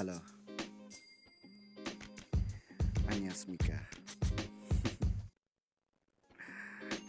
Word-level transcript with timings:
Halo. 0.00 0.16
Anya 3.12 3.36
Mika. 3.52 3.76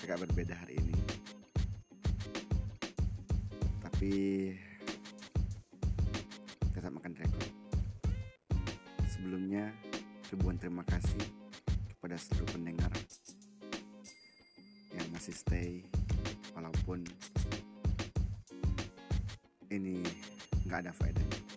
Agak 0.04 0.20
berbeda 0.28 0.52
hari 0.60 0.75
ini. 0.75 1.00
Tapi 3.80 4.12
tetap 6.75 6.91
makan 6.91 7.16
rekor. 7.16 7.48
Sebelumnya 9.08 9.71
ribuan 10.28 10.60
terima 10.60 10.84
kasih 10.84 11.23
kepada 11.96 12.20
seluruh 12.20 12.60
pendengar 12.60 12.92
yang 15.00 15.08
masih 15.16 15.32
stay 15.32 15.80
walaupun 16.52 17.08
ini 19.71 20.04
nggak 20.68 20.83
ada 20.83 20.92
faedahnya. 20.92 21.50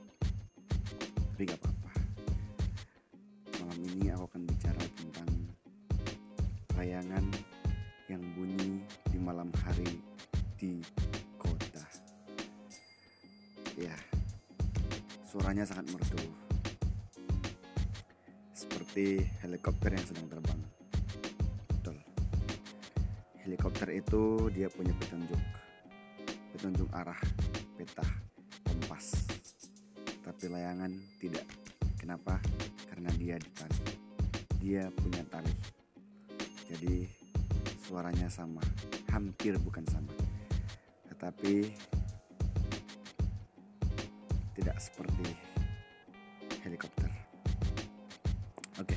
Tapi 1.34 1.50
nggak 1.50 1.66
apa-apa. 1.66 1.92
Malam 3.58 3.80
ini 3.90 4.06
aku 4.14 4.22
akan 4.30 4.42
bicara 4.46 4.82
tentang 4.94 5.30
layangan 6.78 7.26
yang 8.06 8.22
bunyi 8.38 8.78
di 9.10 9.18
malam 9.18 9.50
hari 9.66 9.98
di 10.54 10.78
kota. 11.34 11.82
Ya, 13.74 13.98
suaranya 15.26 15.66
sangat 15.66 15.90
merdu. 15.90 16.22
Seperti 18.54 19.26
helikopter 19.42 19.90
yang 19.90 20.06
sedang 20.06 20.30
terbang. 20.30 20.60
Betul. 21.66 21.98
Helikopter 23.42 23.90
itu 23.90 24.54
dia 24.54 24.70
punya 24.70 24.94
petunjuk. 25.02 25.42
Petunjuk 26.54 26.86
arah, 26.94 27.18
peta, 27.74 28.06
kompas. 28.62 29.33
Tapi 30.24 30.44
layangan 30.48 30.90
tidak. 31.20 31.44
Kenapa? 32.00 32.40
Karena 32.88 33.12
dia 33.20 33.36
di 33.36 33.50
tali. 33.52 33.80
Dia 34.64 34.88
punya 34.88 35.20
tali. 35.28 35.52
Jadi 36.64 37.04
suaranya 37.84 38.32
sama, 38.32 38.64
hampir 39.12 39.60
bukan 39.60 39.84
sama. 39.84 40.10
Tetapi 41.12 41.54
tidak 44.56 44.76
seperti 44.80 45.28
helikopter. 46.64 47.10
Oke. 48.80 48.96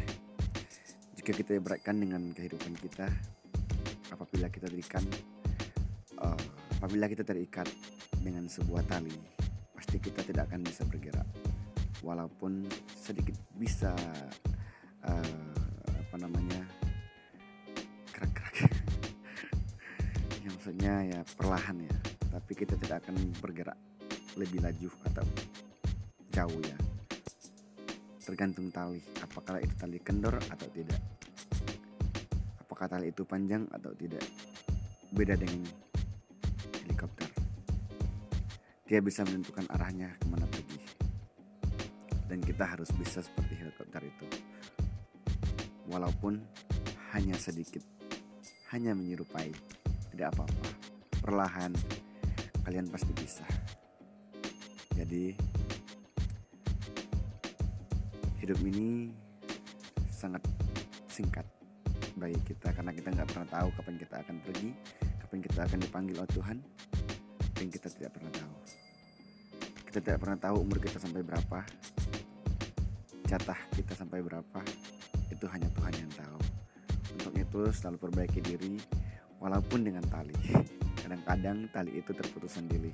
Jika 1.19 1.31
kita 1.35 1.59
ibaratkan 1.59 1.99
dengan 1.99 2.31
kehidupan 2.31 2.79
kita 2.79 3.11
apabila 4.15 4.47
kita 4.47 4.71
terikat 4.71 5.03
uh, 6.23 6.39
apabila 6.79 7.11
kita 7.11 7.27
terikat 7.27 7.67
dengan 8.23 8.47
sebuah 8.47 8.87
tali, 8.87 9.13
pasti 9.87 10.03
kita 10.03 10.19
tidak 10.19 10.51
akan 10.51 10.67
bisa 10.67 10.83
bergerak. 10.83 11.23
Walaupun 12.03 12.67
sedikit 12.91 13.39
bisa 13.55 13.95
uh, 15.07 15.55
apa 15.87 16.15
namanya 16.19 16.59
gerak-gerak 18.11 18.67
yang 20.43 20.51
maksudnya 20.59 20.93
ya 21.07 21.19
perlahan 21.39 21.87
ya. 21.87 21.95
Tapi 22.35 22.51
kita 22.51 22.75
tidak 22.83 23.07
akan 23.07 23.15
bergerak 23.39 23.79
lebih 24.35 24.59
laju 24.59 24.91
atau 25.07 25.23
jauh 26.35 26.61
ya. 26.67 26.75
Tergantung 28.27 28.67
tali. 28.75 28.99
Apakah 29.23 29.63
itu 29.63 29.71
tali 29.79 30.03
kendor 30.03 30.35
atau 30.35 30.67
tidak? 30.75 30.99
Apakah 32.59 32.91
tali 32.91 33.15
itu 33.15 33.23
panjang 33.23 33.63
atau 33.71 33.95
tidak? 33.95 34.27
Beda 35.15 35.39
dengan 35.39 35.86
dia 38.87 39.03
bisa 39.03 39.27
menentukan 39.27 39.67
arahnya 39.75 40.15
ke 40.15 40.25
mana 40.31 40.47
pergi. 40.47 40.79
Dan 42.31 42.39
kita 42.39 42.63
harus 42.63 42.87
bisa 42.95 43.19
seperti 43.19 43.59
helikopter 43.59 43.99
itu. 43.99 44.27
Walaupun 45.91 46.39
hanya 47.11 47.35
sedikit 47.35 47.83
hanya 48.71 48.95
menyerupai 48.95 49.51
tidak 50.15 50.31
apa-apa. 50.35 50.67
Perlahan 51.19 51.71
kalian 52.63 52.87
pasti 52.87 53.11
bisa. 53.15 53.43
Jadi 54.95 55.35
hidup 58.39 58.59
ini 58.63 59.11
sangat 60.07 60.39
singkat 61.11 61.43
bagi 62.15 62.39
kita 62.47 62.71
karena 62.71 62.95
kita 62.95 63.11
nggak 63.11 63.27
pernah 63.35 63.47
tahu 63.51 63.67
kapan 63.75 63.95
kita 63.99 64.15
akan 64.23 64.35
pergi 64.41 64.69
kapan 65.21 65.39
kita 65.43 65.59
akan 65.69 65.79
dipanggil 65.83 66.15
oleh 66.17 66.31
Tuhan 66.33 66.57
dan 67.57 67.67
kita 67.73 67.89
tidak 67.89 68.13
pernah 68.13 68.31
tahu. 68.31 68.55
Kita 69.89 69.99
tidak 69.99 70.19
pernah 70.21 70.37
tahu 70.37 70.55
umur 70.61 70.77
kita 70.77 70.97
sampai 71.01 71.21
berapa. 71.25 71.59
Jatah 73.25 73.59
kita 73.73 73.93
sampai 73.97 74.21
berapa. 74.21 74.61
Itu 75.33 75.49
hanya 75.49 75.67
Tuhan 75.73 75.93
yang 75.97 76.11
tahu. 76.13 76.39
Untuk 77.17 77.33
itu 77.33 77.61
selalu 77.73 77.97
perbaiki 77.97 78.39
diri 78.45 78.77
walaupun 79.41 79.89
dengan 79.89 80.05
tali. 80.05 80.37
Kadang-kadang 81.01 81.65
tali 81.73 81.97
itu 81.97 82.13
terputus 82.13 82.61
sendiri. 82.61 82.93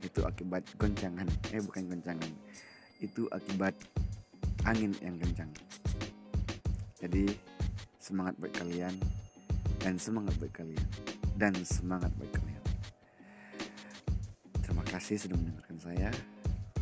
Itu 0.00 0.24
akibat 0.24 0.64
goncangan. 0.80 1.28
Eh 1.52 1.60
bukan 1.60 1.92
goncangan. 1.92 2.32
Itu 3.04 3.28
akibat 3.28 3.76
angin 4.64 4.96
yang 5.04 5.20
kencang. 5.20 5.52
Jadi 6.96 7.28
semangat 8.00 8.40
buat 8.40 8.56
kalian 8.56 8.96
dan 9.84 10.00
semangat 10.00 10.32
buat 10.40 10.52
kalian. 10.56 10.88
Dan 11.36 11.52
semangat 11.68 12.08
buat 12.16 12.32
kalian 12.32 12.55
kasih 14.96 15.28
sudah 15.28 15.36
mendengarkan 15.36 15.76
saya 15.76 16.08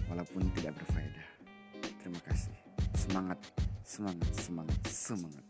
walaupun 0.06 0.46
tidak 0.54 0.70
berfaedah. 0.78 1.28
Terima 1.98 2.20
kasih. 2.22 2.54
Semangat 2.94 3.42
semangat 3.82 4.30
semangat 4.38 4.78
semangat 4.86 5.43